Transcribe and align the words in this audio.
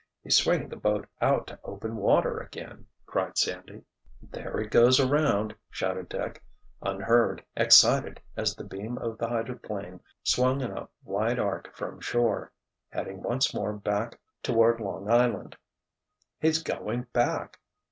"He's 0.23 0.35
swinging 0.35 0.69
the 0.69 0.77
boat 0.77 1.05
out 1.21 1.45
to 1.45 1.59
open 1.63 1.95
water 1.95 2.39
again!" 2.39 2.87
cried 3.05 3.37
Sandy. 3.37 3.83
"There 4.19 4.59
it 4.59 4.71
goes 4.71 4.99
around!" 4.99 5.53
shouted 5.69 6.09
Dick, 6.09 6.43
unheard, 6.81 7.45
excited, 7.55 8.19
as 8.35 8.55
the 8.55 8.63
beam 8.63 8.97
of 8.97 9.19
the 9.19 9.27
hydroplane 9.29 9.99
swung 10.23 10.61
in 10.61 10.71
a 10.75 10.89
wide 11.03 11.37
arc 11.37 11.75
from 11.75 12.01
shore, 12.01 12.51
heading 12.89 13.21
once 13.21 13.53
more 13.53 13.73
back 13.73 14.19
toward 14.41 14.79
Long 14.79 15.07
Island. 15.07 15.55
"He's 16.39 16.63
going 16.63 17.03
back!" 17.13 17.59